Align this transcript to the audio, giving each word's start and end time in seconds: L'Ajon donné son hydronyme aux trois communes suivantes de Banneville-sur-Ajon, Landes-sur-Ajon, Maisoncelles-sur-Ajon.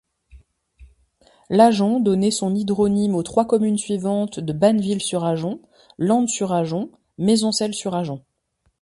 L'Ajon 1.51 1.99
donné 1.99 2.31
son 2.31 2.55
hydronyme 2.55 3.13
aux 3.13 3.21
trois 3.21 3.45
communes 3.45 3.77
suivantes 3.77 4.39
de 4.39 4.51
Banneville-sur-Ajon, 4.51 5.61
Landes-sur-Ajon, 5.99 6.89
Maisoncelles-sur-Ajon. 7.19 8.23